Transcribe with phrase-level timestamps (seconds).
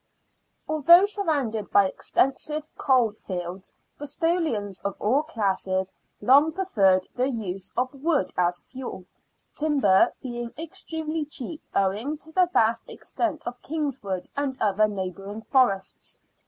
[0.67, 7.93] Although surrounded by extensive coal fields, Bristolians of all classes long preferred the use of
[7.93, 9.05] wood as fuel,
[9.53, 16.17] timber being extremel}^ cheap owing to the vast extent of Kingswood and other neighbouring forests.